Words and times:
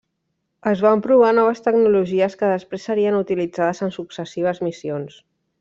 Es 0.69 0.79
van 0.85 1.03
provar 1.07 1.29
noves 1.39 1.61
tecnologies 1.67 2.37
que 2.41 2.51
després 2.53 2.89
serien 2.91 3.21
utilitzades 3.21 3.85
en 3.89 3.97
successives 3.99 4.67
missions. 4.71 5.25